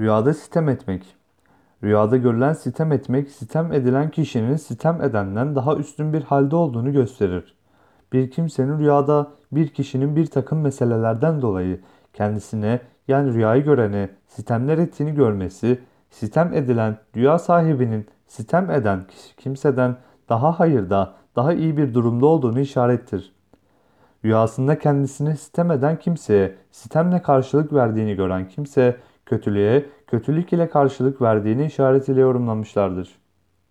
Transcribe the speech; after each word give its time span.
Rüyada 0.00 0.34
sitem 0.34 0.68
etmek. 0.68 1.16
Rüyada 1.84 2.16
görülen 2.16 2.52
sitem 2.52 2.92
etmek, 2.92 3.28
sitem 3.28 3.72
edilen 3.72 4.10
kişinin 4.10 4.56
sitem 4.56 5.02
edenden 5.02 5.54
daha 5.54 5.76
üstün 5.76 6.12
bir 6.12 6.22
halde 6.22 6.56
olduğunu 6.56 6.92
gösterir. 6.92 7.54
Bir 8.12 8.30
kimsenin 8.30 8.78
rüyada 8.78 9.30
bir 9.52 9.68
kişinin 9.68 10.16
bir 10.16 10.26
takım 10.26 10.60
meselelerden 10.60 11.42
dolayı 11.42 11.80
kendisine 12.12 12.80
yani 13.08 13.34
rüyayı 13.34 13.64
görene 13.64 14.10
sitemler 14.26 14.78
ettiğini 14.78 15.14
görmesi, 15.14 15.80
sitem 16.10 16.54
edilen 16.54 16.96
rüya 17.16 17.38
sahibinin 17.38 18.06
sitem 18.26 18.70
eden 18.70 19.06
kimseden 19.36 19.96
daha 20.28 20.60
hayırda, 20.60 21.14
daha 21.36 21.52
iyi 21.52 21.76
bir 21.76 21.94
durumda 21.94 22.26
olduğunu 22.26 22.60
işarettir. 22.60 23.32
Rüyasında 24.24 24.78
kendisine 24.78 25.36
sitem 25.36 25.70
eden 25.70 25.98
kimseye 25.98 26.54
sitemle 26.70 27.22
karşılık 27.22 27.72
verdiğini 27.72 28.14
gören 28.16 28.48
kimse 28.48 28.96
kötülüğe 29.26 29.86
kötülük 30.06 30.52
ile 30.52 30.68
karşılık 30.70 31.22
verdiğini 31.22 31.66
işaret 31.66 32.08
ile 32.08 32.20
yorumlamışlardır. 32.20 33.20